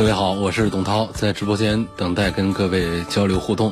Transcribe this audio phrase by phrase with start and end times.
[0.00, 3.70] 各位好，我是董涛，在直播间等待跟各位交流互动。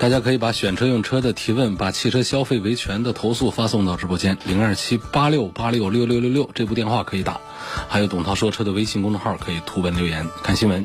[0.00, 7.40] 大家可以把选车用车的提问，把汽车消费维权的投诉发送到直播间零二七八六八六六六六六这部电话可以打，
[7.88, 10.84] 还有董涛说车的微信公众号可以图文留言看新闻。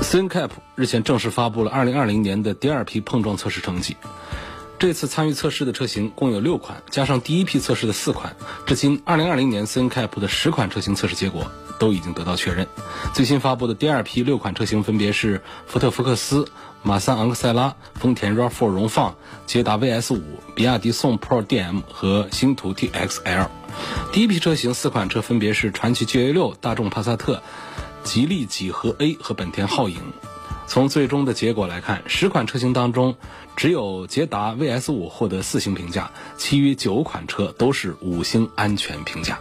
[0.00, 3.98] CNCAP 日前正式发布了二零二零年的第二批碰撞测试成绩。
[4.80, 8.34] 这次参与测试的车型共有六款，加上第一批测试的四款，
[8.64, 12.66] 至今2020年 CNCAP 的十款车型测试结果都已经得到确认。
[13.12, 16.48] 最新发布的第二批六款车型分别是福特福克斯、
[16.82, 20.22] 马三昂克赛拉、丰田 RAV4 荣放、捷达 VS 五、
[20.54, 23.48] 比亚迪宋 Pro DM 和星途 TXL。
[24.14, 27.42] 第一批车型四款车分别是传祺 GA6、大众帕萨特、
[28.02, 30.00] 吉利几何 A 和本田皓影。
[30.70, 33.16] 从最终的结果来看，十款车型当中，
[33.56, 39.40] 只有捷达 VS 五获得四星评价，其余九款车都是五星安全评价。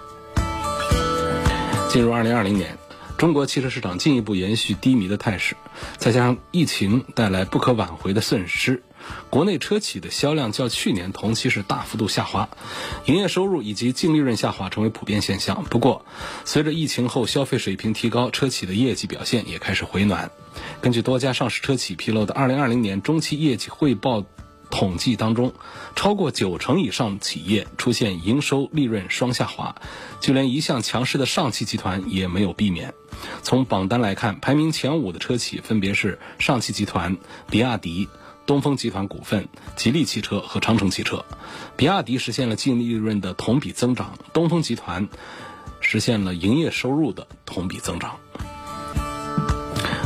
[1.88, 2.80] 进入二零二零年，
[3.16, 5.56] 中国汽车市场进一步延续低迷的态势，
[5.98, 8.82] 再加上疫情带来不可挽回的损失。
[9.30, 12.50] 国内车企的销量较去年同期是大幅度下滑，
[13.06, 15.64] 营业收入以及净利润下滑成为普遍现象。
[15.66, 16.06] 不过，
[16.46, 20.32] 随着疫情后消费水平提高，车企的业绩表现也开始回暖。
[20.82, 24.26] 根据多家上市车企披露的2020年中期业绩汇报
[24.70, 25.54] 统计当中，
[25.96, 29.76] 超过九成以上企业出现营收利润双下滑，
[30.20, 32.94] 就连一向强势的上汽集团也没有避免。
[33.42, 37.18] 从榜单来看，排名前五的车企分别是上汽集团、
[37.50, 38.08] 比亚迪。
[38.50, 41.24] 东风集团股份、吉利汽车和长城汽车，
[41.78, 45.08] 比亚迪实现了净利润的同比增长，东风集团
[45.82, 48.16] 实现了营业收入的同比增长。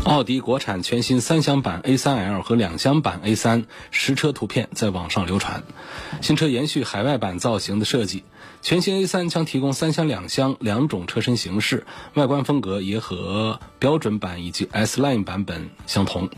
[0.04, 5.64] 奥迪国产全新三厢版 A3L 和两厢版 A3 实车图片在网上流传，
[6.22, 8.26] 新车延续海外版造型的设计。
[8.64, 16.30] 全新 A3 将提供三厢两厢两种车身形式，外观风格也和标准版以及 S Line 版本相同。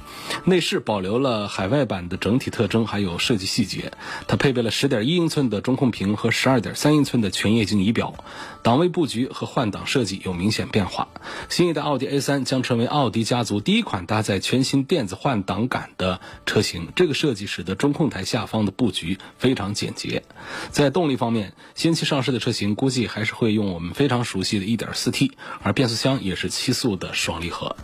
[0.43, 3.91] 内饰保留了海外版的整体特征，还有设计细节。
[4.27, 8.15] 它配备了10.1英寸的中控屏和12.3英寸的全液晶仪表，
[8.63, 11.07] 档位布局和换挡设计有明显变化。
[11.47, 16.87] 新一代奥迪 A3 将成为奥迪家族第一款搭载全新电子换挡杆的车型。
[16.95, 20.23] 这个设计使得中控台下方的布局非常简洁。
[20.71, 22.14] 在动力方面，新汽上。
[22.15, 27.75] 上市的车型估计还是会用我们非常熟悉的一点四 T，而变速箱也是七速的双离合。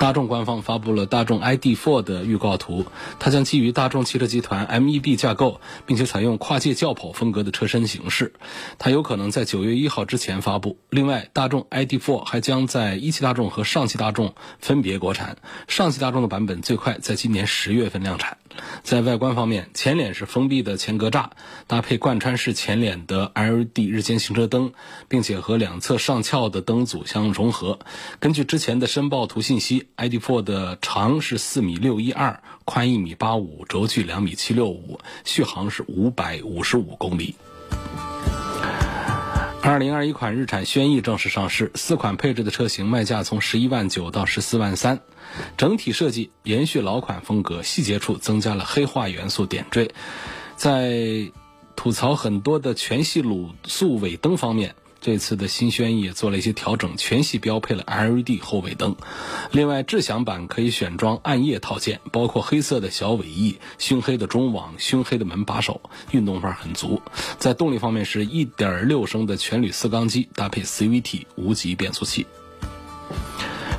[0.00, 2.86] 大众官方发布了大众 ID.4 的预告图，
[3.18, 8.32] 它将基于大众汽车集团 MEB 架构，并且采用跨界轿跑风格的车身形式，
[8.78, 10.78] 它有可能在九月一号之前发布。
[10.88, 15.36] 另外，大众 ID.4 还将在一汽大众和上汽大众分别国产，
[15.68, 18.38] 上汽大众的版本最快在今年十月份量产。
[18.82, 21.26] 在外观方面，前脸是封闭的前格栅，
[21.66, 24.72] 搭配贯穿式前脸的 LED 日间行车灯，
[25.08, 27.78] 并且和两侧上翘的灯组相融合。
[28.18, 37.34] 根据之前的申报图信息，ID.4 的长是四米六一二，宽一米八五，轴距两米七六五，续航是五百五十五公里。
[39.62, 45.00] 二零二一款日产轩逸正式上市，四款配置的车型卖价从十一万九到十四万三。
[45.58, 49.92] 整体设计延续老款风格，细节处增加了黑化元素点缀。
[50.56, 51.30] 在
[51.76, 58.94] 吐槽很多的全系卤素尾灯方面，这次的新轩逸也做了一些调整，全系标配了 LED 后尾灯。
[59.50, 67.00] 另外，智享版可以选装暗夜套件，包括黑色的小尾翼、熏黑的中网、熏黑的门把手，运动范很足。
[67.38, 72.26] 在动力方面，是1.6升的全铝四缸机，搭配 CVT 无级变速器。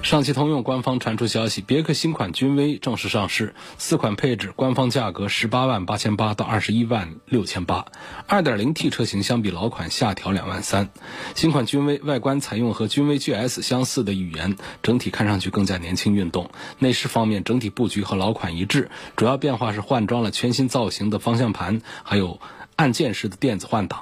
[0.04, 7.86] 上汽通用官方传出消息，别克新款君威正式上市，四款配置，官方价格十八万八千八到二十一万六千八。
[8.28, 10.90] 二点零 T 车型相比老款下调两万三。
[11.36, 16.50] 新款君威外观采用和君威 GS 相似的语言，整体看上去更加年轻运动。
[16.80, 22.42] 内饰方面整体布局和老款一致，主要变化是换装了全新造型的方向盘，还有
[22.76, 24.02] 按键式的电子换挡。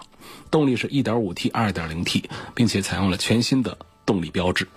[0.49, 4.67] 动力是一点五 T、二点零 T，并且采用了全新的动力标志。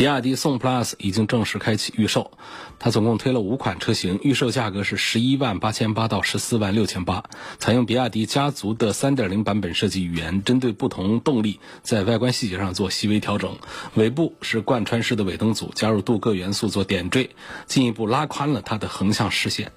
[0.00, 2.30] 比亚迪宋 PLUS 已经正式开启预售，
[2.78, 7.24] 它总共推了五款车型，预售价格是十一万八千八到十四万六千八，
[7.58, 13.58] 采用比亚迪家族的三点零版本设计语言，针对不同动力在外观细节上做细微调整。
[13.92, 17.28] 尾部是贯穿式的尾灯组，加入镀铬元素做点缀，
[17.66, 19.70] 进一步拉宽了它的横向视线。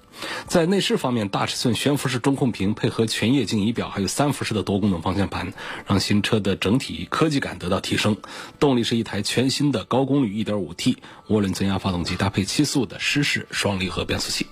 [0.46, 5.52] 在内饰方面，大尺寸悬浮式中控屏配合全液晶仪表，还有三辐式的多功能方向盘，
[5.86, 8.16] 让新车的整体科技感得到提升。
[8.58, 10.96] 动力是一台全新的高功率 1.5T
[11.28, 14.46] 涡轮增压发动机，搭配七速的湿式双离合变速器。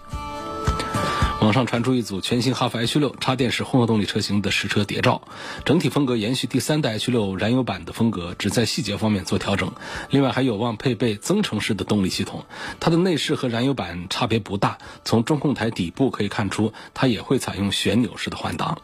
[1.42, 5.22] 网上传出一组全新哈弗 H 六插电式混合动力车型的实车谍照，
[5.64, 9.72] 整体风格延续第三代 H 六燃油版的风格，只在细节方面做调整。
[10.10, 12.44] 另外还有望配备增程式的动力系统。
[12.78, 18.78] 它的内饰和燃油版差别不大，从中控台底部可以看出，它也会采用旋钮式的换挡。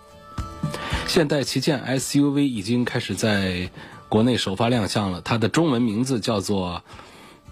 [1.07, 3.71] 现代旗舰 SUV 已经开始在
[4.09, 6.83] 国内首发亮相了，它的中文名字叫做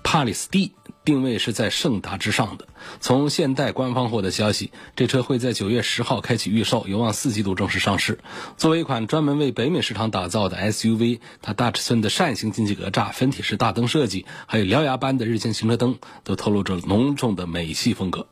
[0.02, 0.72] 帕里斯蒂。
[1.06, 2.66] 定位是在胜达之上的。
[3.00, 8.18] 从现代官方获得消息，这车会在九月十号开启预售，有望四季度正式上市。
[8.58, 18.26] 作为一款专门为北美市场打造的 SUV，它大尺寸的扇形进气格栅、分体式大灯设计，还有獠牙般的日间行车灯，都透露着浓重的美系风格。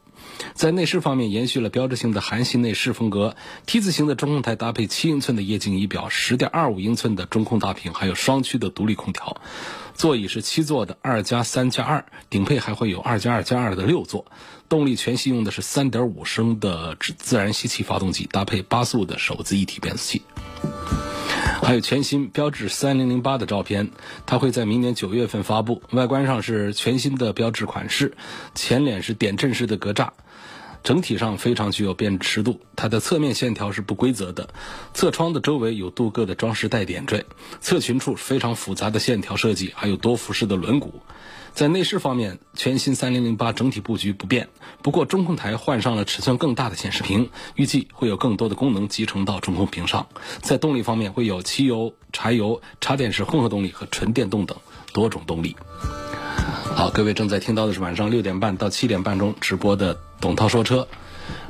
[0.55, 3.37] 在内饰方面，延续了标志性的韩系内饰风格
[3.67, 9.37] ，T 字形的中控台搭配七英寸的液晶仪表，十点二五英寸的中控大屏，还有双区的独立空调。
[9.95, 14.27] 座椅是七座的二加三加二，顶配还会有二加二加二的六座。
[14.69, 20.23] 动力全系用的是三点五升的自然吸气发动机，搭配八速的手自一体变速器。
[21.63, 23.91] 还有全新标致三零零八的照片，
[24.27, 25.83] 它会在明年九月份发布。
[25.93, 28.17] 外观上是全新的标志款式，
[28.55, 30.11] 前脸是点阵式的格栅。
[30.85, 34.51] 整体上非常具有辨识度，它的侧面线条是不规则的，
[34.93, 37.25] 侧窗的周围有镀铬的装饰带点缀，
[37.63, 40.91] 侧裙处非常复杂的线条设计，还有多辐式的轮毂。
[41.55, 44.49] 在内饰方面，全新三零零八整体布局不变，
[44.83, 50.09] 不过中控台换上了尺寸更大的显示屏，预计会有更多的功能集成到中控屏上。
[50.43, 54.59] 在动力方面，会有汽油、柴油、插电式混合动力和纯电动等
[54.93, 55.57] 多种动力。
[56.77, 60.89] 好，各位正在听到的是晚上六点半到七点半钟直播的董涛说车，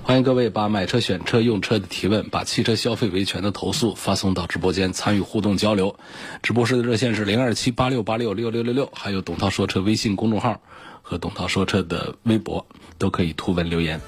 [0.02, 5.96] 欢迎各位把买车、选车、用车的提问，把汽车消费维权的投诉发送到直播间参与互动交流。
[6.42, 10.60] 直播室的热线是零二七八六八六六六六六，还有董涛说车微信公众号
[11.02, 12.66] 和董涛说车的微博
[12.98, 14.00] 都可以图文留言。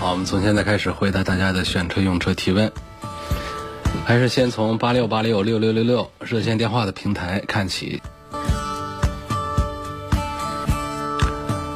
[0.00, 2.72] 好，我们从现在开始回答大家的选车、用车提问，
[4.04, 8.00] 还是先从八六八六六六六六热线电话的平台看起。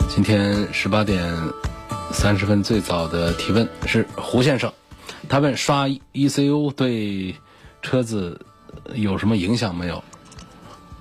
[0.09, 1.35] 今天十八点
[2.13, 4.73] 三十分最早的提问是胡先生，
[5.29, 7.35] 他问刷 ECU 对
[7.81, 8.41] 车子
[8.95, 10.03] 有什么影响没有？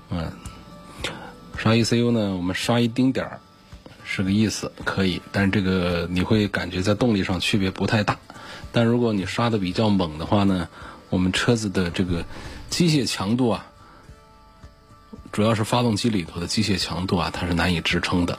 [0.10, 0.32] 嗯，
[1.58, 3.40] 刷 ECU 呢，我们刷一丁点儿
[4.04, 8.18] 是个意思，可以，但这个你会感觉在动力上区别不太大。
[8.74, 10.68] 但如果你刷的比较猛的话呢，
[11.12, 12.26] 我们车子的这个
[12.72, 13.68] 机械强度啊。
[15.32, 18.38] 主要是发动机里头的机械强度啊，它是难以支撑的。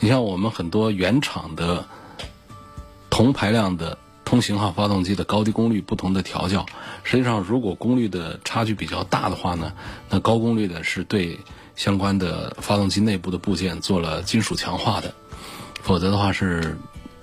[0.00, 1.86] 你像我们很多原厂的
[3.08, 6.66] 同排量的同型号发动机的高低功率不同的调教，
[7.04, 9.72] 实际上如果功率的差距比较大的话呢，
[10.10, 11.40] 那高功率的是对
[11.74, 15.14] 相关的发动机内部的部件做了金属强化的，
[15.80, 16.78] 否则的话是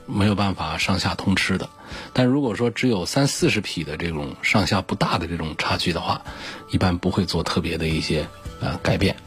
[0.08, 1.70] 没有办法上下通吃的。
[2.14, 6.22] 但如果说只有三四十匹的这种上下不大的这种差距的话，
[6.70, 8.28] 一般不会做特别的一些。
[8.62, 9.18] 呃，改变，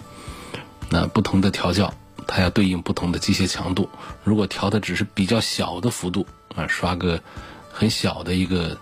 [0.89, 1.93] 那不同的调教，
[2.27, 3.87] 它要对应不同的机械强度。
[4.25, 7.21] 如果调的只是比较小的幅度，啊，刷个
[7.71, 8.79] 很小的一个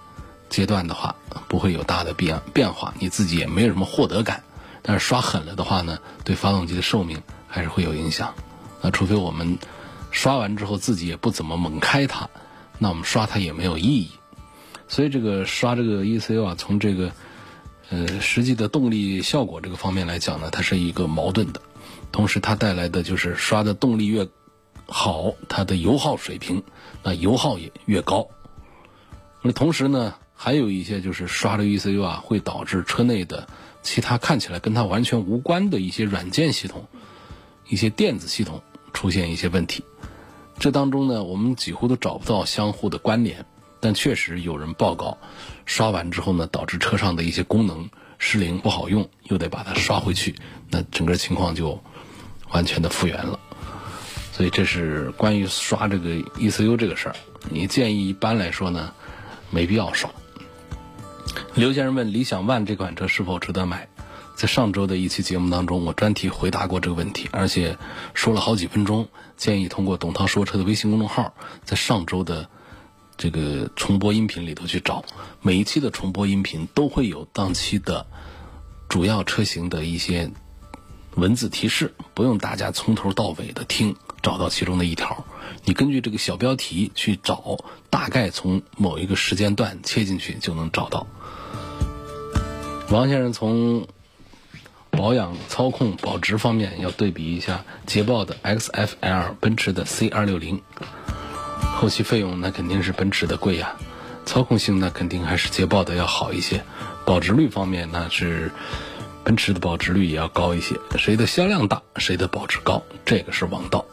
[0.48, 1.12] 阶段的话，
[1.48, 4.44] 不会有大的变变化，你自己也没有什么获得感。
[4.80, 8.32] 但是刷狠了的话呢，对发动机的寿命还是会有影响。
[8.80, 9.58] 那除非我们
[10.12, 12.30] 刷完之后自己也不怎么猛开它，
[12.78, 14.10] 那我们刷它也没有意义。
[14.88, 17.12] 所以这个刷这个 ECU 啊，从这个。
[17.90, 21.60] 呃，实际的动力效果这个方面来讲呢，它是一个矛盾的，
[22.10, 24.26] 同时它带来的就是刷的动力越
[24.86, 26.62] 好，它的油耗水平
[27.02, 28.26] 那油耗也越高。
[29.42, 33.46] 那同时呢，还有一些就是刷的 ECU 啊，会导致车内的
[33.82, 36.88] 其他看起来跟它完全无关的一些软件系统、
[37.68, 38.62] 一些电子系统
[38.94, 39.84] 出现一些问题。
[40.58, 43.44] 这当中呢，我们几乎都找不到相互的关联。
[43.80, 45.18] 但确实有人报告，
[45.66, 50.34] 刷完之后呢，导致车上的一些功能失灵不好用，又得把它刷回去，
[50.70, 51.78] 那整个情况就
[52.50, 53.38] 完全的复原了。
[54.32, 57.16] 所以这是关于刷这个 ECU 这个事儿，
[57.50, 58.94] 你建议一般来说呢，
[59.50, 60.10] 没必要刷。
[61.54, 63.86] 刘先生问：理想 ONE 这款车是否值得买？
[64.34, 67.78] 在上周的一期节目当中，我专题回答过这个问题，而且
[68.14, 69.08] 说了好几分钟。
[69.36, 72.48] 建议通过董涛说车的微信公众号，在上周的
[73.16, 75.04] 这个重播音频里头去找，
[75.40, 78.06] 每一期的重播音频都会有当期的
[78.88, 80.30] 主要车型的一些
[81.14, 85.24] 文字提示，不用大家从头到尾的听，找到其中的一条。
[85.64, 91.06] 你根据这个小标题去找，大概从某一个时间段切进去就能找到。
[92.90, 93.86] 王先生从。
[94.96, 100.60] 保养、操控、保值方面要对比一下捷豹的 XFL、奔驰的 C260，
[101.76, 103.74] 后期费用那肯定是奔驰的贵呀，
[104.24, 106.62] 操控性那肯定还是捷豹的要好一些，
[107.04, 108.50] 保值率方面那是
[109.24, 113.84] 奔驰的保值率也要高一些，谁的销量大，谁的保值高，这个是王道。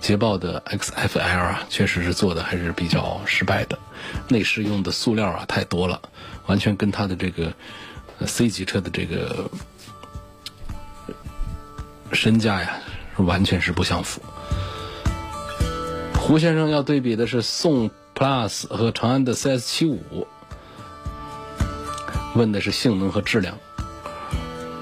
[0.00, 3.78] 捷豹的 XFL 啊，确实是做的还是比较失败的，
[4.28, 6.00] 内饰用的塑料啊太多了，
[6.46, 7.52] 完全跟它的这个
[8.26, 9.50] C 级车的这个。
[12.12, 12.78] 身价呀，
[13.16, 14.20] 完全是不相符。
[16.16, 20.26] 胡先生要对比的是宋 Plus 和长安的 CS 七五，
[22.34, 23.58] 问的是性能和质量。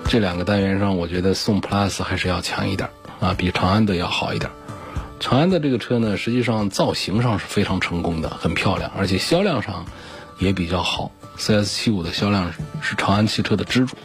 [0.05, 2.89] 这两个单元上，我觉得宋 Plus 还是要强一点
[3.21, 4.51] 啊，比长安的要好一点。
[5.19, 9.85] 长安的这个车呢，实际上造型上是非常成功的，很漂亮，而且销量上
[10.39, 11.11] 也比较好。
[11.39, 12.53] CS 七五的销量
[12.83, 13.97] 是长安汽车的支柱，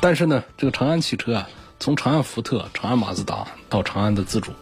[0.00, 1.48] 但是呢，这个长安汽车啊。
[1.80, 4.52] 从长安福特、长安马自达到长安的自主，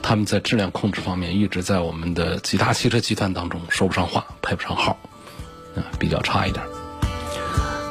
[0.00, 4.98] 他们在质量控制方面一直在我们的其他汽车集团当中说不上话、配不上号，
[5.76, 6.64] 啊，比较差一点。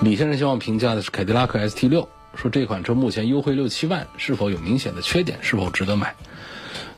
[0.02, 5.38] 李先生希望评价的是凯迪拉克 ST 六，说这款车目前优惠六七万，是否有明显的缺点？
[5.42, 6.16] 是否值得买？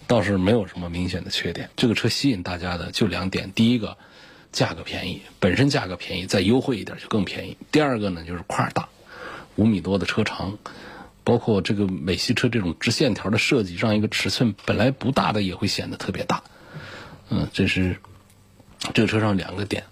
[0.08, 1.70] 倒是没有什么明显的缺点。
[1.76, 3.98] 这个车吸引大家的就两点：第一个，
[4.54, 8.88] 价格便宜，本身价格便宜，再优惠一点就更便宜；第二个呢，就是块大，
[9.58, 10.58] 五米多的车长。
[11.24, 16.44] 包括这个美系车这种直线条的设计，让一个尺寸本来不大的也会显得特别大。
[17.30, 17.98] 嗯，这是
[18.94, 19.84] 这个车上两个点。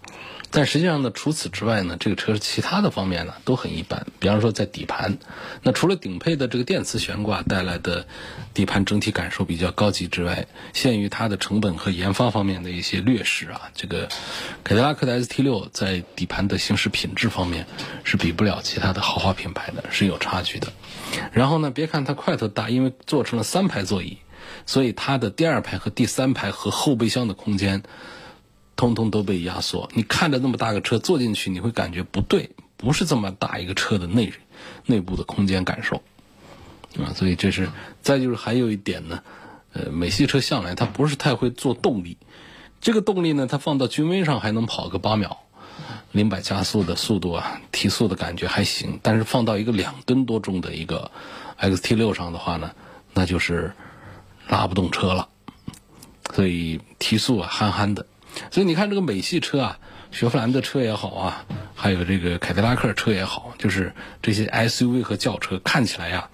[0.52, 4.06] 但实际上呢，除此之外呢，这个车其他的方面呢都很一般。
[4.20, 5.18] 比方说在底盘，
[5.64, 8.06] 那除了顶配的这个电磁悬挂带来的
[8.54, 14.10] 底盘整体感受比较高级之外，限于它的成本和研发方面的一些劣势啊，这个
[14.64, 17.66] 凯迪拉克的 ST 六在底盘的行驶品质方面
[18.04, 20.68] 是比不了其他的豪华品牌的，是有差距的。
[21.32, 24.18] 然后呢，别看它块头大，因为做成了三排座椅，
[24.66, 27.84] 所以它的第二排和第三排和后备箱的空间。
[28.82, 34.34] 通通都被压缩，你看着那么大个车坐进去，你会感觉不对，不是这么大一个车的内
[34.88, 36.02] 内部的空间感受，
[36.98, 37.70] 啊，所以这是
[38.02, 39.22] 再就是还有一点呢，
[39.74, 42.18] 呃，美系车向来它不是太会做动力，
[42.82, 45.38] 这个动力呢，它放到君威上还能跑个八秒，
[46.12, 51.12] 零百加速的速度啊，提速的感觉还行，但是放到一个两吨多重的一个
[51.60, 52.72] XT 六上的话呢，
[53.14, 53.74] 那就是
[54.48, 55.30] 拉不动车了，
[56.34, 58.08] 所以提速啊憨憨的。
[58.50, 59.80] 所以你看这个美系车啊，
[60.12, 61.46] 雪佛兰的车也好啊，
[61.76, 66.30] 还有这个凯迪拉克车也好，就是这些 SUV 和轿车看起来呀，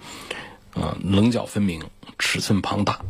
[0.74, 1.82] 呃，棱角分明，
[2.18, 3.00] 尺寸庞大，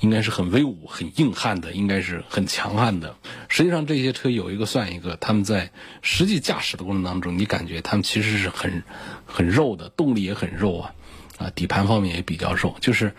[0.00, 3.16] 应该是很威武、很硬汉的，应该是很强悍的。
[3.48, 5.70] 实际上这些车有一个算一个，他们在
[6.02, 8.82] 实际驾驶的过程当中，你感觉他们其实是很
[9.26, 10.94] 很肉的，动力也很肉啊，
[11.38, 13.14] 啊，底盘方面也比较肉，就是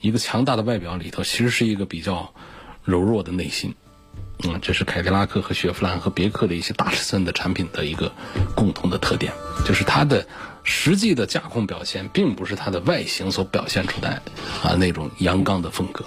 [0.00, 2.34] 一个强大的外表里头，其实是一个比较
[2.84, 3.74] 柔弱的内心。
[4.44, 8.10] 嗯，这是凯迪拉克和雪佛兰和别克的一些大尺寸的产品的一个
[8.56, 9.32] 共同的特点，
[9.64, 10.26] 就是它的
[10.64, 14.20] 实际的驾控表现，并不是它的外形所表现出来
[14.64, 16.04] 啊那种阳刚的风格。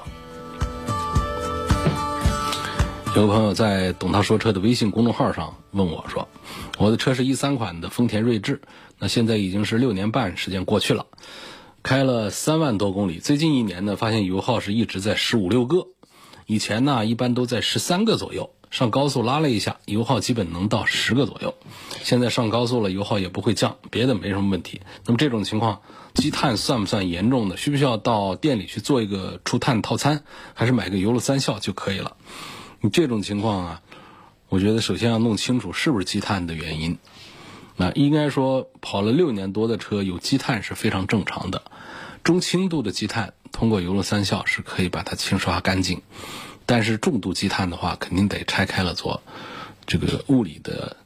[3.16, 6.28] 有个朋友在“董涛说车”的微信公众号上问我说
[6.78, 8.60] ：“我的车是一三款的丰田锐志，
[9.00, 11.06] 那现在已经是六年半时间过去了，
[11.82, 15.88] 开了三万多公里，最近一年呢，发现油耗是一直在十五六个。”
[16.46, 18.52] 以前呢，一般都在十三个左右。
[18.72, 21.54] 上高速拉了一下，油耗基本能到十个左右。
[22.04, 24.82] 现在上高速了，油耗也不会降，别的没什么问题。
[25.06, 25.82] 那么这种情况，
[26.14, 27.56] 积碳算不算严重的？
[27.56, 30.24] 需不需要到店里去做一个除碳套餐，
[30.54, 32.18] 还是买个油路三效就可以了？
[32.82, 33.82] 你这种情况啊，
[34.50, 36.98] 我觉得首先要弄清楚是不是积碳的原因。
[37.78, 41.64] 那应该说，跑了六年多的车有积碳是非常正常的，
[42.24, 43.34] 中轻度的积碳。
[43.56, 46.02] 通过油路三效是可以把它清刷干净，
[46.66, 49.24] 但是重度积碳的话，肯定得拆开了做
[49.86, 50.98] 这个物理的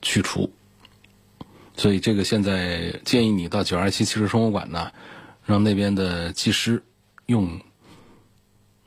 [0.00, 0.52] 去除。
[1.76, 4.92] 所以这个现在建议你到九二七汽车生活馆呢，
[5.44, 6.84] 让那边的技师
[7.26, 7.60] 用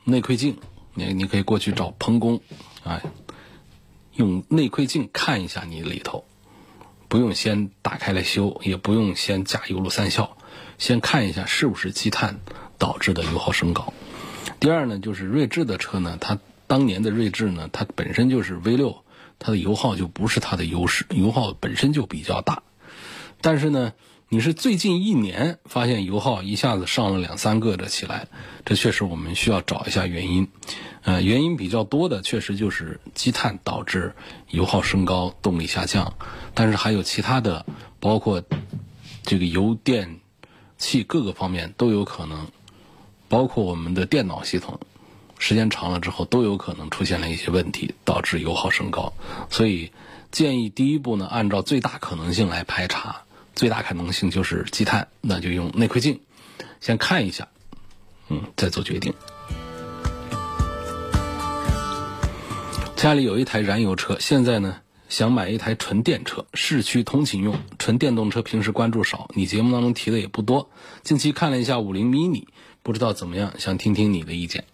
[0.04, 0.56] 内窥镜，
[0.94, 2.40] 你你可以过去找彭工
[2.84, 3.02] 啊，
[4.14, 6.24] 用内窥镜看一下你里头
[7.08, 10.38] 不用先打开来修，也不用先加油路三效，
[10.82, 12.40] 先看一下是不是积碳
[12.76, 13.94] 导致的油耗升高。
[14.58, 19.04] 第二呢，就是锐志的车呢，它当年的锐志呢，它本身就是 V 六，
[19.38, 22.64] 它的油耗就不是它的优势，油耗本身就比较大。
[23.40, 23.92] 但是呢，
[24.28, 28.26] 你是最近一年发现油耗一下子上了两三个的起来，
[28.64, 30.48] 这确实我们需要找一下原因。
[31.04, 34.16] 呃，原因比较多的确实就是积碳导致
[34.48, 36.14] 油耗升高、动力下降，
[36.54, 37.66] 但是还有其他的，
[38.00, 38.42] 包括
[39.22, 40.18] 这个油电
[40.82, 42.48] 气各个方面都有可能。
[43.28, 44.78] 包括我们的电脑系统，
[45.38, 49.10] 时间长了之后都有可能出现了一些问题，导致油耗升高。
[49.48, 49.90] 所以
[50.32, 53.22] 建议第一步呢，按照最大可能性来排查，
[53.54, 56.20] 最大可能性就是积碳，那就用内窥镜
[56.80, 57.48] 先看一下，
[58.28, 59.14] 嗯，再做决定。
[62.96, 64.76] 家里有一台燃油车，现在呢
[65.12, 67.56] 想买一台纯电车，市区通勤用。
[67.78, 70.70] 纯电动车平时关注少，你节目当中提的也不多。
[71.02, 72.44] 近期看了一下五菱 mini。
[72.82, 74.64] 不知道怎么样，想听听你的意见。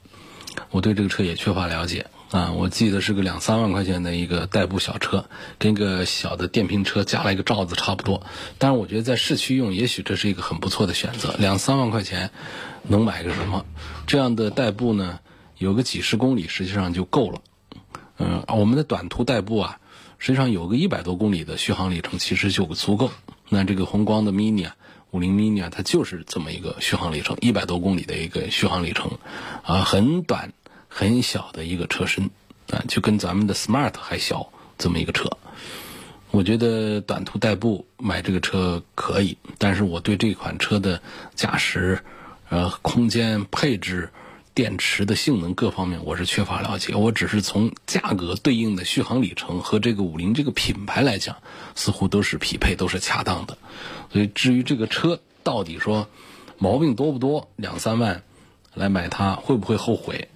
[0.71, 5.28] 我对这个车也缺乏了解啊，我记得是个两三万块钱的一个代步小车，
[5.59, 8.23] 跟个小的电瓶车加了一个罩子差不多。
[8.59, 11.35] 但是我觉得在市区用，也许这是一个很不错的选择。
[11.40, 12.30] 两三万块钱
[12.85, 13.66] 能买个什么？
[14.07, 15.18] 这样的代步呢，
[15.59, 17.40] 有个几十公里实际上就够了。
[18.21, 19.78] 嗯，我们的短途代步啊，
[20.19, 23.11] 实际上有个一百多公里的续航里程其实就足够。
[23.49, 24.77] 那这个宏光的 mini 啊。
[25.11, 29.11] 五菱 mini 啊，它就是这么一个续航里程，一百多公里的一个续航里程，
[29.63, 30.53] 啊，很短
[30.87, 32.29] 很小的一个车身，
[32.69, 35.31] 啊，就跟咱们的 smart 还小这么一个车。
[36.31, 41.01] 我觉得短途代步买这个车可以，但是我对这款车的
[41.35, 42.05] 驾驶、
[42.51, 44.11] 呃空间配置、
[44.59, 46.93] 电池的性能各方面我是缺乏了解。
[46.97, 51.37] 我只是从价格对应的续航里程和这个五菱这个品牌来讲，
[51.77, 53.57] 似乎都是匹配，都是恰当的。
[54.12, 56.09] 所以，至于这个车到底说
[56.59, 58.25] 毛病多不多，两三万
[58.75, 60.27] 来买它会不会后悔？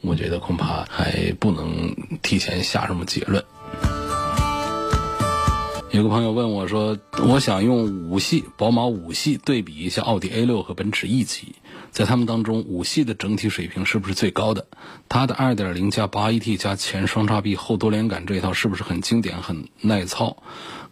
[0.00, 3.44] 我觉得恐怕还不能提前下什么结论。
[5.90, 11.54] 有个朋友问我说：“我想用五系、宝马五系对比一下奥迪 A 六和奔驰 E 级，
[11.90, 14.66] 在他们当中，五系的整体水平是不是最高的？
[15.08, 20.42] 它的2.0加 8AT 加前双叉臂后多连杆这一套是不是很经典、很耐操？”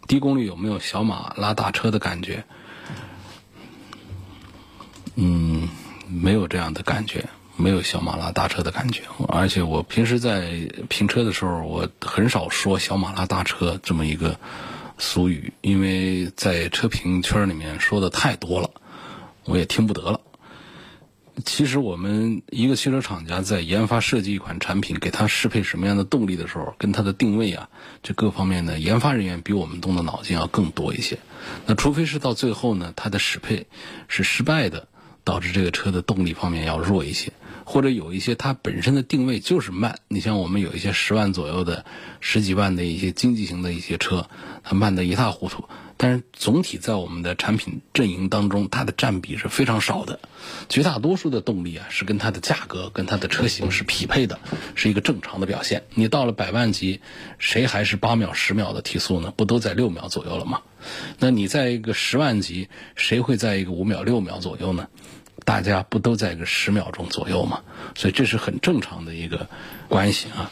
[0.07, 2.43] 低功率有没有小马拉大车的感觉？
[5.13, 5.69] 嗯，
[6.09, 9.03] 没有这样的感觉，没有小马拉大车的感觉。
[9.27, 14.39] 而且我平时在评车的时候，我很少说“小马拉大车”这么一个
[14.97, 18.69] 俗语，因为在车评圈里面说的太多了，
[19.45, 20.21] 我也听不得了。
[21.45, 27.69] 其实我们一个汽车厂家在研发设计一款产品，给它适配什么样的动力的时候，跟它的定位啊，
[28.01, 31.19] 这各方面的研发人员比我们动的脑筋要更多一些。
[31.67, 33.67] 那除非是到最后呢，它的适配
[34.07, 34.87] 是失败的，
[35.23, 37.31] 导致这个车的动力方面要弱一些，
[37.69, 39.99] 或者有一些它本身的定位就是慢。
[40.07, 41.83] 你像我们有一些十万左右的、
[42.21, 44.29] 十几万的一些经济型的一些车，
[44.63, 45.65] 它慢得一塌糊涂。
[45.97, 50.19] 但是总体在我们的产品阵营当中，它的占比是非常少的，
[50.69, 54.39] 绝大多数的动力啊是跟它的价格、跟它的车型是匹配的，
[54.75, 55.83] 是一个正常的表现。
[55.93, 57.01] 你到了百万级，
[57.37, 59.33] 谁还是八秒、十秒的提速呢？
[59.35, 60.61] 不都在六秒左右了吗？
[61.19, 64.87] 那你在一个十万级，谁会在一个五秒、六秒左右呢？
[65.47, 67.61] 大家不都在个十秒钟左右吗？
[67.95, 69.47] 所以这是很正常的一个
[69.87, 70.51] 关系啊。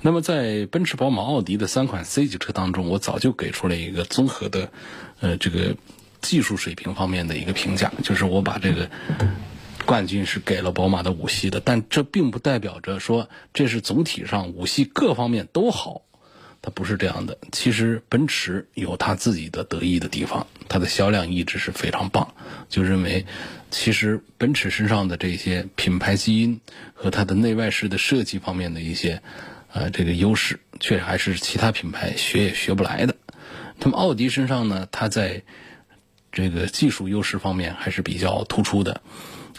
[0.00, 4.72] 那么，在奔驰、宝马、奥迪的三款 C 级车当中，我早就给出了一个综合的，
[5.20, 5.76] 呃，这个
[6.20, 8.90] 技术水平方面的一个评价，就是我把这个
[9.86, 16.02] 冠军是给了宝马的五系的，但这并不代表着说这是总体上五系各方面都好，
[16.62, 17.36] 它不是这样的。
[17.50, 22.34] 其实奔驰有它自己的得意的地方，它的销量一直是非常棒，
[22.70, 23.26] 就认为
[23.70, 26.60] 其实奔驰身上的这些品牌基因
[26.94, 29.20] 和它的内外饰的设计方面的一些。
[29.74, 33.16] 呃，这个优势却还是其他品牌学也学不来的。
[33.78, 35.44] 那么奥迪身上呢，它在
[36.30, 39.00] 这个技术优势方面还是比较突出的。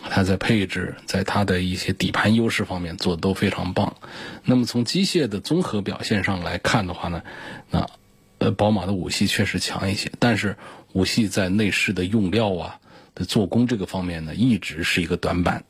[0.10, 3.96] 它在配置，在它的一些底盘优势方面做的都非常棒。
[4.44, 7.24] 那么从机械的综合表现上来看的话呢，
[7.70, 7.90] 那
[8.38, 10.12] 呃，宝马的五系确实强一些。
[10.20, 10.58] 但是
[10.92, 12.80] 五系在内饰的用料啊、
[13.16, 15.64] 的做工这个方面呢，一直是一个短板。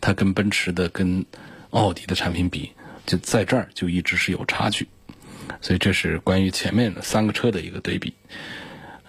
[0.00, 1.24] 它跟奔驰的、跟
[1.70, 2.72] 奥迪的产品比。
[3.06, 4.86] 就在这儿就一直是有差距，
[5.62, 8.12] 所以这是关于前面的三个车的一个对比。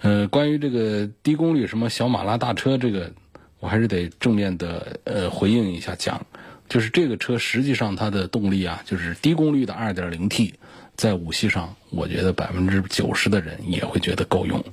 [0.00, 3.12] 呃，关于这个低功率什么小马拉大车这个，
[3.60, 6.26] 我还是得正面的呃回应一下讲，
[6.68, 10.54] 就是这个车实际上它的动力啊，就是低功率的 2.0T
[10.96, 14.64] 在五系上，我觉得百分之九十的人也会觉得够用。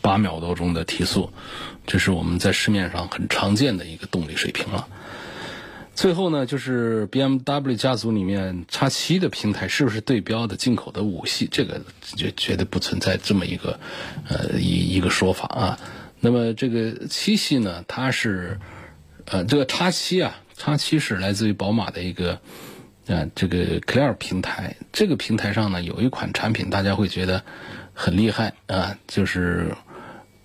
[0.00, 1.30] 八秒多钟的提速，
[1.86, 4.88] 这是我们在市面上很常见的一个动力水平了。
[5.94, 11.46] 最后呢，就是 BMW 家族里面 X 七的平台是不是对标的进口的五系？
[11.50, 11.82] 这个
[12.16, 13.78] 绝绝对不存在这么一个
[14.28, 15.78] 呃一一个说法啊。
[16.24, 18.60] 那么这个七系呢，它是
[19.26, 22.34] 呃这个 X 七啊，X 七是来自于宝马的一个
[23.08, 24.76] 啊这个 Clear 平台。
[24.92, 27.42] 这个平台上呢，有一款产品大家会觉得
[27.92, 29.74] 很厉害啊，就是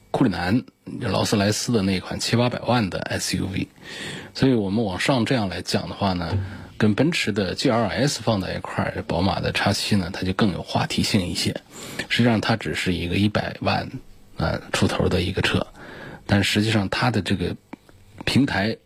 [0.10, 0.64] 库里南
[1.00, 3.68] 劳斯莱斯的那款七八百万的 SUV。
[4.34, 6.40] 所以我们往上这样来讲的话呢，
[6.80, 11.56] 跟奔驰的 GLS 放在一块儿，宝马的 X 七呢，它就更有话题性一些。
[12.10, 13.92] 实际上它只是一个一百万
[14.38, 15.68] 啊出头的一个车，
[16.26, 17.56] 但实际上它的这个
[18.26, 18.78] 平台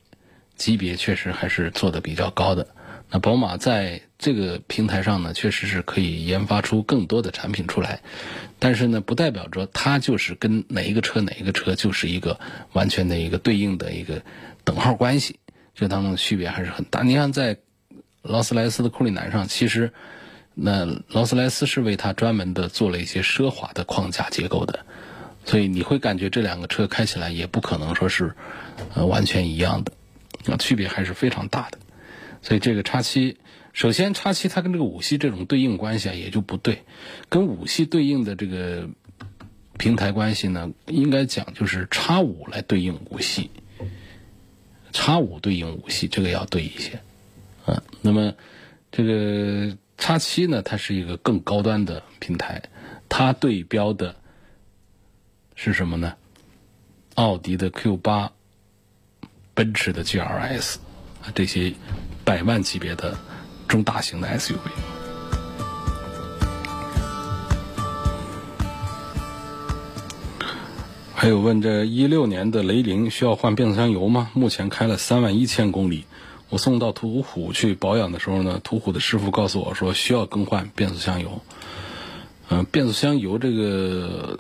[0.56, 2.68] 级别确实还是做的比较高的。
[3.10, 8.02] 那宝马在这个平台上呢，确实是可以研发出更多的产品出来，
[8.58, 12.40] 但是呢，不代表着它就是跟哪一个车哪一个车就是一个
[12.72, 14.22] 完全的一个对应的一个
[14.64, 15.40] 等号关系。
[15.76, 17.02] 这当中区别还是很大。
[17.02, 17.58] 你看，在
[18.22, 19.92] 劳斯莱斯的库里南上，其实
[20.54, 24.86] 那劳斯莱斯是为它专门的做了一些奢华的框架结构的，
[25.46, 28.34] 所以你会感觉这两个车开起来也不可能说是
[28.94, 29.92] 呃完全一样的，
[30.52, 31.78] 啊，区别还是非常大的。
[32.42, 33.38] 所以这个叉七，
[33.74, 36.84] 首先叉七它跟这个五系这种对应关系啊也就不对，
[37.30, 38.90] 跟五系对应的这个
[39.78, 43.50] 平台关系呢，应该讲就是叉五来对应五系。
[44.94, 47.00] 叉五对应五系，这个要对一些，
[47.66, 48.34] 啊，那么
[48.92, 52.62] 这个叉七呢，它是一个更高端的平台，
[53.08, 54.18] 它对标的
[55.63, 56.15] 是什么呢？
[57.13, 58.32] 奥迪的 Q 八、
[59.54, 60.78] 奔驰的 GLS，
[61.36, 61.71] 这些
[62.26, 63.15] 百万级别的
[63.67, 64.58] 中大型的 SUV。
[71.13, 74.32] 还有问这一六年的雷凌需要换变速箱油吗？
[74.34, 76.06] 目前开了三万一千公里，
[76.50, 81.39] 我送到途虎去保养的时候呢，途虎的师傅告诉我说需要更换变速箱油。
[82.50, 84.39] 嗯，变速箱油这个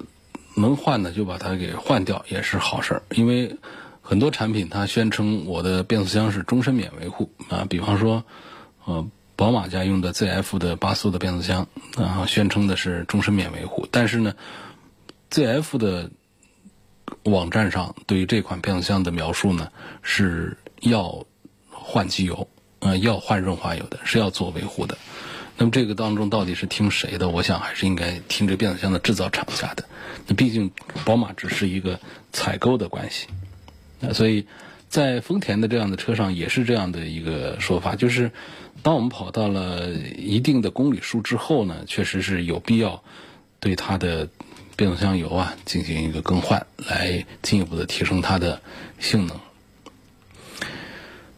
[0.55, 3.57] 能换的就把它给换掉也是好事儿，因为
[4.01, 8.23] 很多产品它宣称我的变速箱是终身免维护啊，比方说
[8.85, 14.33] 呃宝马家用的 ZF 的八速的变速箱啊，宣称的是终身免维护，但是呢
[15.31, 16.11] ，ZF 的
[17.23, 21.25] 网站上对于这款变速箱的描述呢，是要
[21.69, 22.47] 换机油，
[22.79, 24.97] 呃，要换润滑油的，是要做维护的。
[25.61, 27.29] 那么这个当中到底是听谁的？
[27.29, 29.85] 我想还是应该听这变速箱的制造厂家的。
[30.25, 30.71] 那毕竟
[31.05, 31.99] 宝马只是一个
[32.33, 33.27] 采购的关系，
[33.99, 34.47] 那所以
[34.89, 38.31] 在丰田的这样的车上也是这样的一个说法，就是
[38.81, 43.03] 当我们跑到了一定的公里数之后呢，确实是有必要
[43.59, 44.29] 对它的。
[44.77, 48.63] 变速箱油啊，进行一个更换，来进一步的提升它的
[48.97, 49.39] 性能。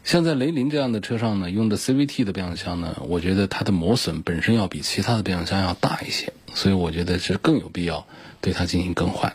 [0.04, 8.06] 像在雷凌这样的车上呢，用的 CVT 的变速箱呢，我觉得它的磨损本身要比其他的变速箱要大一些，所以我觉得是更有必要
[8.42, 9.34] 对它进行更换。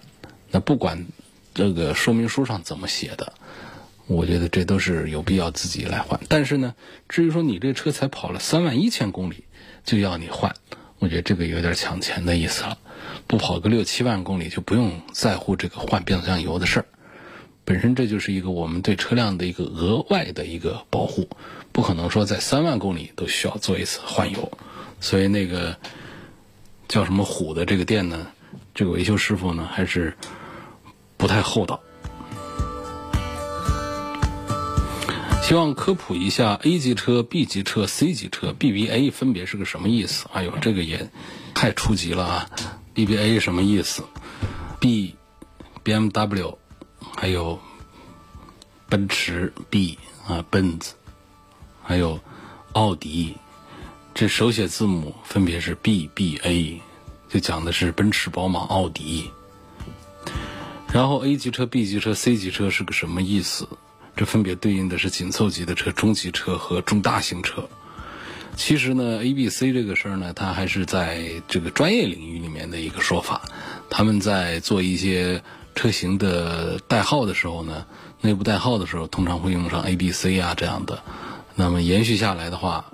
[0.51, 1.07] 那不管
[1.55, 3.33] 这个说明书上怎么写的，
[4.05, 6.19] 我觉得这都是有必要自己来换。
[6.29, 6.75] 但是呢，
[7.09, 9.45] 至于说你这车才跑了三万一千公里
[9.83, 10.53] 就要你换，
[10.99, 12.77] 我觉得这个有点抢钱的意思了。
[13.25, 16.85] 不跑个六七万公里就不用在乎这个换变速箱油的事儿，
[17.69, 21.29] 本身这就是一个我们对车辆的一个额外的一个保护，
[21.71, 24.51] 不可能说在三万公里都需要做一次换油，
[24.99, 25.77] 所以那个
[26.87, 28.25] 叫什么虎的这个店呢，
[28.73, 30.17] 这个维修师傅呢还是
[31.15, 31.79] 不太厚道。
[35.43, 40.25] 希望科普一下 A 级车、B 级车、C 级车 BBA 分别是个什么意思？
[40.33, 41.07] 哎呦，这个也
[41.53, 42.49] 太初级了啊
[42.95, 44.01] ！BBA 什么意思
[44.79, 46.57] ？B，BMW，
[47.19, 47.59] 还有
[48.87, 50.93] 奔驰 B 啊，奔子，
[51.83, 52.17] 还有
[52.71, 53.35] 奥迪，
[54.13, 56.79] 这手写字母分别是 BBA，
[57.27, 59.29] 就讲的是奔驰、宝马、奥迪。
[60.93, 63.67] 然后 A 级车、B 级车、C 级车是个什么意思？
[64.15, 67.67] 这分别对应的是紧凑级的车、中级车和中大型车。
[68.55, 73.41] 其实呢，A、B、C 这个事儿呢，它还是在这个专业领域里面的一个说法。
[73.89, 75.43] 他们在做一些
[75.75, 77.85] 车型的代号的时候呢，
[78.21, 81.01] 内部代号的时候，通常会用上 A、B、C 啊这样的。
[81.55, 82.85] 那么延续下来的话，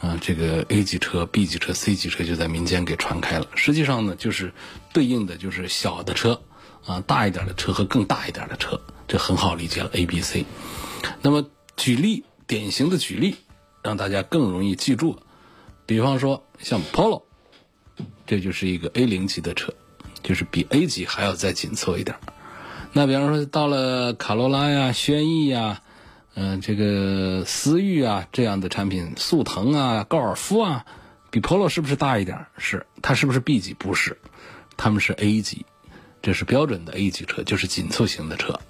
[0.00, 3.46] 啊，这个 A 级车、B 级车、C 级车就在民间给传开了。
[3.54, 4.52] 实际上呢，就是
[4.92, 6.40] 对应的就是小的车
[6.86, 10.44] 啊，大一点的车和更大一点的车，这很好理解了 A、B、C。
[11.22, 11.44] 那么
[11.76, 13.36] 举例，典型的举例。
[13.80, 15.20] 让大家更容易记住，
[15.86, 17.22] 比方说像 Polo
[18.26, 19.72] 这就是一个 A 零级的车，
[20.22, 22.16] 就是比 A 级还要再紧凑一点。
[22.92, 25.82] 那比方说到了卡罗拉呀、轩逸呀、
[26.34, 30.86] 嗯这个思域啊这样的产品，速腾啊、高尔夫啊，
[31.30, 32.46] 比 Polo 是不是大一点？
[32.56, 33.74] 是，它是不是 B 级？
[33.74, 34.18] 不是，
[34.76, 35.66] 他们是 A 级，
[36.22, 38.60] 这是标准的 A 级车，就是紧凑型的车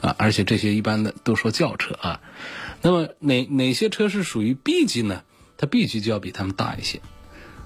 [0.00, 0.14] 啊。
[0.18, 2.20] 而且这些一般的都说轿车啊。
[2.80, 5.22] 那么哪哪些车是属于 B 级呢？
[5.56, 7.00] 它 B 级就要比他们大一些。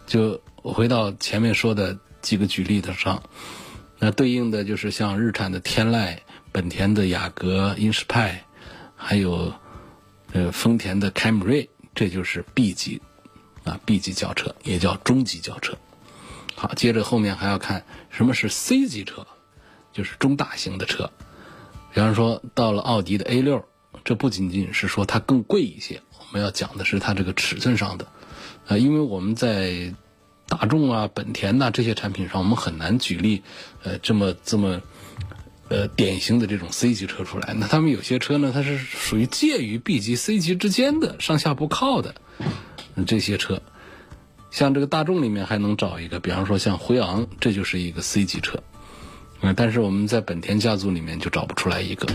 [0.07, 3.23] 就回到前面说的几个举例的上，
[3.99, 6.17] 那对应的就是像日产的天籁、
[6.51, 8.45] 本田的雅阁、英仕派，
[8.97, 9.53] 还有
[10.33, 13.03] 呃丰田的凯美瑞，这就是 B 级
[13.65, 15.77] 啊 B 级轿车，也叫中级轿车。
[16.55, 19.27] 好，接着后面还要看什么是 C 级车，
[19.93, 21.11] 就是中大型的车。
[21.93, 23.65] 比方说到了奥迪的 A 六。
[24.05, 28.07] 这不仅仅是说它更贵一些，我们要讲的是它这个尺寸上的，
[28.67, 29.95] 呃，因为我们在
[30.53, 33.43] 大众啊、本田呐这些产品上，我们很难举例，
[33.83, 34.83] 呃，这么这么，
[35.71, 37.55] 呃，典型的这种 C 级车出来。
[37.55, 42.15] 那他们有些车呢，它是属于介于 B 级、C 级之间的，上下不靠的
[43.07, 43.63] 这些车，
[44.51, 48.63] 像这个大众里面还能找一个，比方说像辉昂，这就是一个 C 级车，
[49.41, 52.07] 嗯，但是我们在本田家族里面就找不出来一个。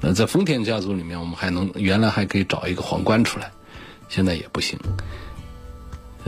[0.00, 3.52] 呃，在丰田家族里面，我们还能原来还可以找一个皇冠出来，
[4.08, 4.76] 现在也不行。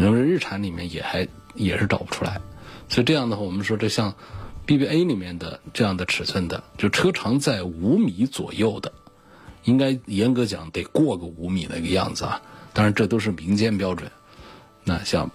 [0.01, 2.41] 那么日产里面也还也是找不出来，
[2.89, 4.15] 所以这样的话，我们说这像
[4.65, 8.93] BBA 里面的这样的尺寸的，就车长在五米左右的，
[9.65, 12.41] 应该严格讲得过个五米那个样子啊。
[12.73, 14.11] 当然这都是民间标准。
[14.85, 15.31] 那像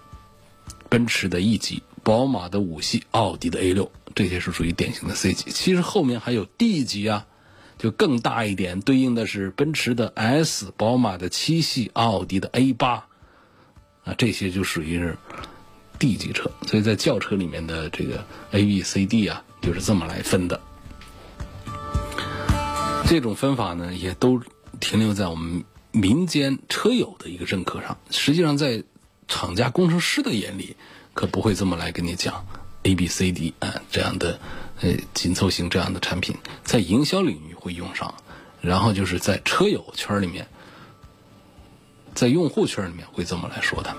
[0.87, 5.51] 奔驰的 E 级、宝马的五系、奥迪的 A 六，这些是属于典型的 C 级。
[5.51, 7.27] 其实后面还有 D 级啊。
[7.79, 13.07] 就更大一点，对应的是奔驰的 S、宝马的七系、奥迪的 A 八，
[14.03, 15.17] 啊，这些就属于是
[15.99, 16.51] D 级车。
[16.67, 20.59] 所以在轿车里面的这个 A、B、C、D 啊，就是这么来分的。
[23.07, 24.41] 这种分法呢，也都
[24.79, 27.97] 停留在我们民间车友的一个认可上。
[28.11, 28.83] 实际上，在
[29.27, 30.75] 厂家工程师的眼里，
[31.13, 32.45] 可不会这么来跟你讲
[32.83, 34.39] A、B、C、D 啊这样的
[34.81, 37.53] 呃紧凑型这样的产品，在营销领域。
[37.63, 38.13] 会用上，
[38.59, 40.45] 然后就是在车友圈里面，
[42.13, 43.95] 在用户圈里面会这么来说的。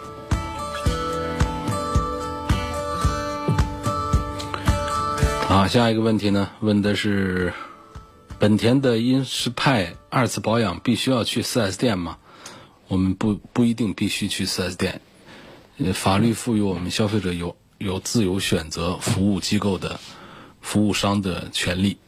[5.46, 6.50] 好，下一个问题呢？
[6.60, 7.52] 问的是
[8.38, 12.16] 本田的英仕派二次保养必须要去 4S 店吗？
[12.88, 15.00] 我们不不一定必须去 4S 店，
[15.92, 20.00] 法律赋予我们消费者有有自由选择服务机构的
[20.60, 21.98] 服务商的权利。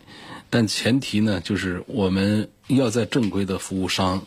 [0.51, 4.25] 但前提呢，就是我们要在正规的服务商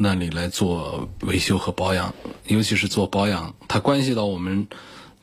[0.00, 2.14] 那里来做维修和保养，
[2.46, 4.68] 尤其是做保养，它关系到我们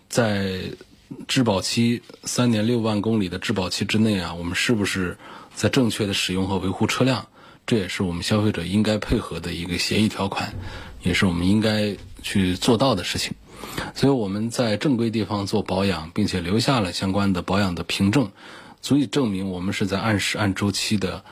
[0.10, 0.60] 在
[1.28, 5.18] 质保期三年六万公里的质保期之内啊，我们是不是
[5.56, 7.28] 在正确的使用和维护车辆？
[7.66, 10.54] 这也是我们消费者应该配合的一个协议条款，
[11.02, 13.34] 也是我们应该去做到的事情。
[13.96, 18.30] 所以我们在正规地方做保养，并且留下了相关的保养的凭证。
[18.82, 21.24] 足以证明我们是在按时按周期的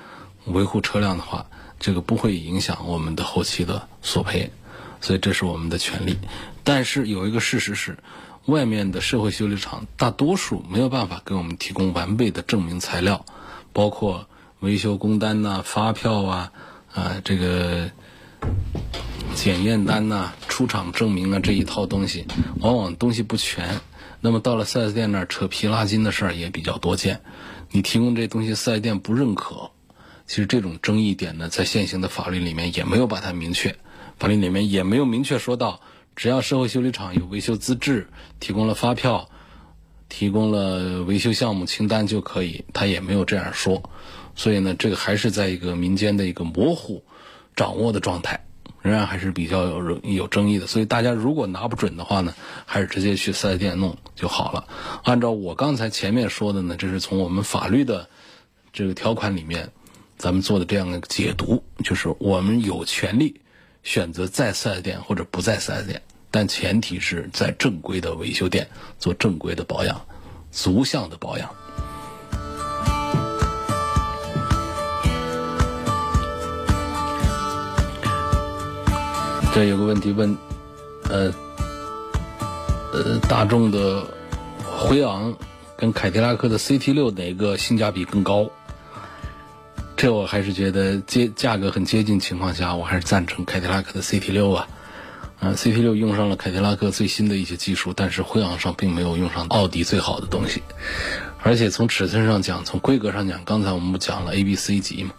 [0.45, 1.45] 维护车辆的话，
[1.83, 4.51] 这个不会影响我们的后期的索赔，
[5.01, 6.17] 所以这是我们的权利。
[6.63, 7.97] 但是有一个事实是，
[8.45, 13.25] 外面的社会修理厂大多数没有办法给我们提供完备的证明材料，
[13.73, 14.29] 包括
[14.61, 16.53] 维修工单呐、发票啊、
[16.93, 17.91] 啊这个
[19.35, 22.25] 检验单呐、出厂证明啊这一套东西，
[22.61, 23.81] 往往东西不全。
[24.21, 27.19] 那么到了 4S 店那儿扯皮拉筋的事儿也比较多见，
[27.71, 29.71] 你提供这东西 4S 店不认可，
[30.25, 33.75] 其实这种争议点呢，在现行的法律里面也没有把它明确，
[34.17, 35.81] 法律里面也没有明确说到，
[36.15, 38.07] 只要社会修理厂有维修资质，
[38.39, 39.29] 提供了发票，
[40.09, 43.89] 提供了维修项目清单就可以，他也没有这样说，
[44.35, 47.03] 所以呢，这个还是在一个民间的一个模糊
[47.55, 48.45] 掌握的状态。
[48.81, 52.33] 仍然还是比较有有争议的，所以大家如果拿不准的话呢，
[52.65, 54.67] 还是直接去四 S 店弄就好了。
[55.05, 58.09] 按照我刚才前面说的呢，这是从我们法律的
[58.73, 59.71] 这个条款里面，
[60.23, 63.41] 咱们做的这样的解读，就是我们有权利
[63.83, 70.01] 选择在四 S 店或者不在四 S 店，但前提是在正规的维修店做正规的保养，
[70.49, 71.53] 足项的保养。
[79.53, 80.37] 这有个问题问，
[81.09, 81.33] 呃，
[82.93, 84.07] 呃，大众的
[84.63, 85.35] 辉昂
[85.75, 88.49] 跟凯迪拉克的 CT 六哪个性价比更高？
[90.03, 94.67] 这我还是觉得接价格很接近情况下，我还是赞成凯迪拉克的 CT 六啊。
[95.39, 100.61] 啊，CT 六用上了凯迪拉克最新的一些技术，但是辉昂上并没有用上奥迪最好的东西。
[101.41, 105.11] 而且从尺寸上讲，从规格上讲，刚才我们不讲了 A、B、C 级嘛？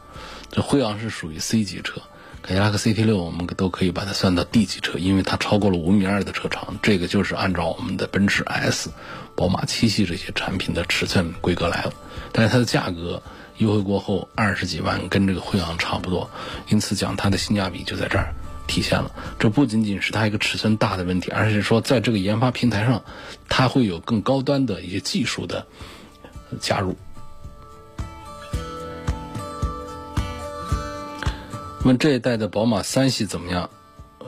[0.50, 2.02] 这辉昂是属于 C 级车，
[2.42, 6.78] 凯迪拉克 CT 六我们都可以把它算到 D 级车，因为它超过了五米二的车长。
[6.82, 8.90] 这个就是按照我们的奔驰 S、
[9.34, 11.94] 宝马七系这些产品的尺寸规格来了。
[12.32, 13.22] 但是它的价格
[13.58, 16.28] 优惠过后二十几万，跟这个辉昂差不多，
[16.68, 18.34] 因此讲它的性价比就在这儿。
[18.66, 23.04] 体现了，这不仅仅是它一个尺寸大的问题，而是说在这个研发平台上，
[23.46, 25.66] 它会有更高端的一些技术的
[26.60, 26.96] 加入。
[31.84, 33.68] 问这一代的宝马三系怎么样？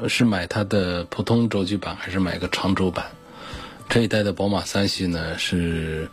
[0.06, 3.06] 是买它的普通轴距版还是买个长轴版？
[3.88, 6.10] 这一代的宝马三系呢是。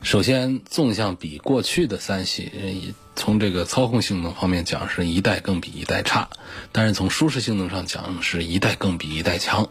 [0.00, 6.28] 首先，纵向比过去的三系，从这个操控性能方面讲，是一代更比一代差；
[6.72, 9.68] 但是从舒适性能上讲，是一代更比一代强。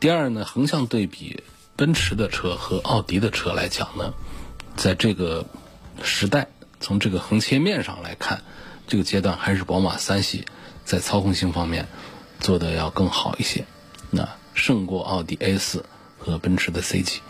[0.00, 1.42] 第二呢，横向对比
[1.76, 4.14] 奔驰的车和奥迪的车来讲呢，
[4.76, 5.46] 在这个
[6.02, 6.48] 时代，
[6.80, 8.42] 从这个横切面上来看，
[8.88, 10.46] 这个阶段还是宝马三系
[10.84, 11.86] 在操控性方面
[12.40, 13.66] 做的要更好一些，
[14.10, 15.84] 那胜过奥迪 A 四
[16.18, 17.20] 和奔驰的 C 级。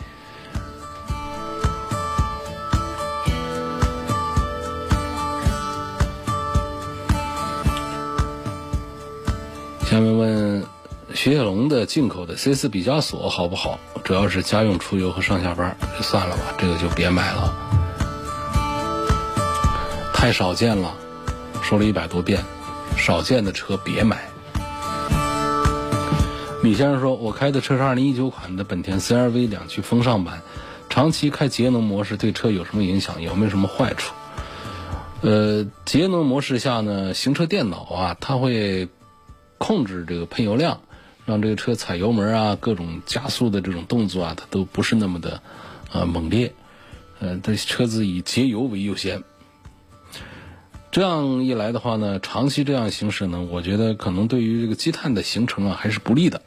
[9.95, 10.65] 下面问
[11.15, 13.79] 雪铁龙的进口的 C 四比加索好不好？
[14.03, 17.55] 主要是家用出游和上下班，就算了吧，这个就别买了，
[20.13, 20.93] 太少见了。
[21.63, 22.43] 说了一百多遍，
[22.97, 24.29] 少见的车别买。
[26.61, 30.43] 米先生说：“我开的车是二零一九款的本田 CR-V 两驱风尚版，
[30.91, 33.23] 长期开节能模式对车有什么影响？
[33.23, 34.13] 有没有什么坏处？”
[35.23, 38.89] 呃，节能模式下呢，行车电脑啊，它会。
[39.59, 40.81] 控制这个喷油量，
[41.25, 45.43] 让这个车踩油门啊，各种加速的这种动作啊，它都不是那么的，
[45.93, 46.53] 呃，猛烈。
[47.21, 49.23] 呃，这车子以节油为优先。
[50.91, 56.43] 这样一来的话呢，长期这样行驶呢，我觉得可能对于这个积碳的形成啊，还是不利的。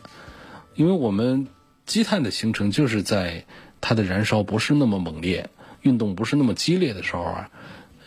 [0.76, 1.48] 因为我们
[1.86, 3.46] 积碳的形成就是在
[3.82, 5.50] 它的燃烧不是那么猛烈，
[5.82, 7.50] 运动不是那么激烈的时候啊。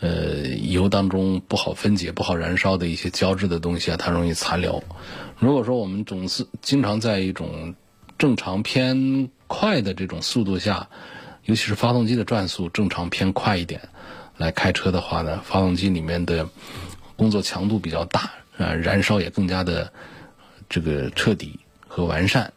[0.01, 4.83] 呃，油当中不好分解、不好燃烧的一些胶质的东西啊，它容易残留。
[5.37, 7.75] 如果说我们总是经常在一种
[8.17, 10.89] 正常偏快的这种速度下，
[11.45, 13.89] 尤其是发动机的转速正常偏快一点
[14.37, 16.49] 来开车的话呢，发动机里面的
[17.15, 19.93] 工作强度比较大啊，燃烧也更加的
[20.67, 22.53] 这个彻底和完善。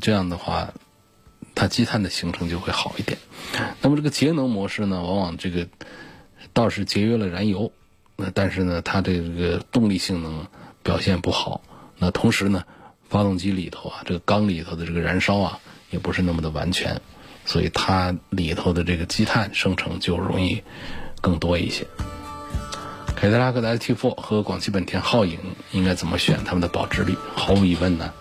[0.00, 0.72] 这样的话，
[1.54, 3.18] 它积碳的形成就会好一点。
[3.82, 5.68] 那么这个节能模式呢，往往这个。
[6.58, 7.70] 倒是节约了燃油，
[8.16, 10.48] 那但是呢，它这个动力性能
[10.82, 11.60] 表现不好。
[11.98, 12.64] 那同时呢，
[13.08, 17.00] 发动机里头啊，这个缸里头的这个燃烧啊，也不是那么的完全，
[17.44, 20.64] 所以它里头的这个积碳生成就容易
[21.20, 21.86] 更多一些。
[23.14, 25.38] 凯迪拉克的 ST4 和广汽本田皓影
[25.70, 26.42] 应该怎么选？
[26.44, 28.12] 他们的保值率，毫无疑问呢，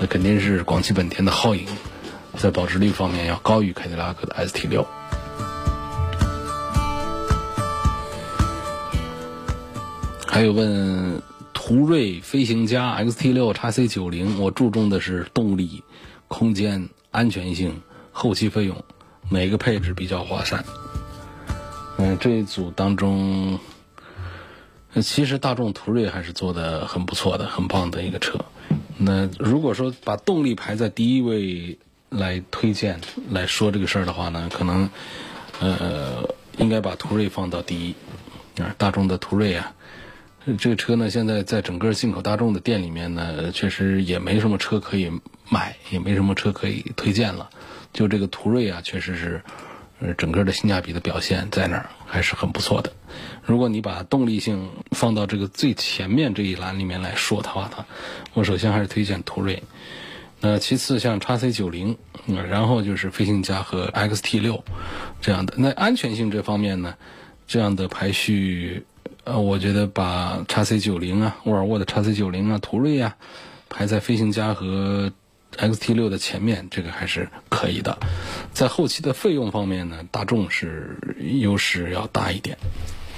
[0.00, 1.66] 那肯定是广汽本田的皓影
[2.38, 4.86] 在保值率方面要高于凯迪拉克的 ST6。
[10.38, 11.20] 还有问
[11.52, 15.82] 途锐、飞行家、XT 六、叉 C 九零，我注重的是动力、
[16.28, 18.84] 空间、安全性、后期费用，
[19.30, 20.64] 哪个配置比较划算？
[21.96, 23.58] 嗯，这一组当中，
[25.02, 28.38] 其实大众途锐还是做的很不错的，很棒的一个车。
[28.96, 34.88] 那如果说把动力排在第一位来推荐来说这个事儿的话呢，可能
[35.58, 37.94] 呃应该把途锐放到第一
[38.62, 39.74] 啊，大众的途锐啊。
[40.56, 45.12] 这个车呢，现在在整个进口大众的店里面呢，确实也没什么车可以
[45.50, 47.50] 买，也没什么车可以推荐了。
[47.92, 49.42] 就这个途锐啊，确实是，
[50.00, 52.92] 呃，整个的性价比的表现在那儿还是很不错的。
[53.44, 57.84] 如果你把动力性放到这个最前面这一栏里面来说的话，它，
[58.32, 59.62] 我首先还是推荐途锐。
[60.40, 64.64] 那其次像叉 C 九零，然后就是飞行家和 XT 六
[65.20, 65.54] 这样的。
[65.58, 66.94] 那安全性这方面呢，
[67.46, 68.86] 这样的排序。
[69.28, 73.14] 呃，我觉得把叉 C 九零啊，沃尔沃的叉 C 九零啊，途锐啊，
[73.68, 75.12] 排在飞行家和
[75.54, 77.98] XT 六的前面，这个还是可以的。
[78.54, 80.96] 在后期的费用方面呢，大众是
[81.42, 82.56] 优势要大一点，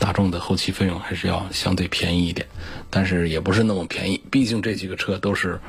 [0.00, 2.44] 大众的后期费用还是要相对便宜一点，
[2.90, 5.60] 但是也不是那么便宜，毕竟这几个车都是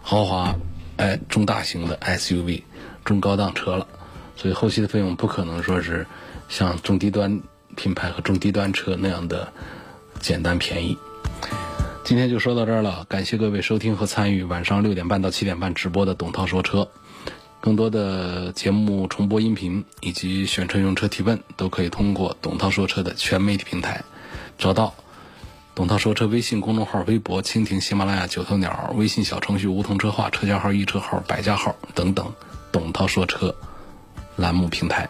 [0.00, 0.54] 豪华，
[0.96, 2.62] 哎，中大型的 SUV，
[3.04, 3.86] 中高档车了，
[4.36, 6.06] 所以后期的费用不可能说是
[6.48, 7.42] 像中低端
[7.76, 9.52] 品牌和中低端车那样的。
[10.22, 10.96] 简单便宜。
[12.04, 16.88] 今天就说到这儿了，感谢各位收听和参与晚上六点半到七点半直播的董涛说车。
[17.60, 24.02] 更多的节目重播音频以及选车用车提问，都可以通过董涛说车的全媒体平台
[24.56, 24.94] 找到。
[25.74, 32.30] 董涛说车微信公众号、微博、蜻蜓、喜马拉雅、九头鸟、微信小程序、梧桐车话、车架号、易车号、百家号等等，
[32.70, 33.54] 董涛说车
[34.36, 35.08] 栏目平台。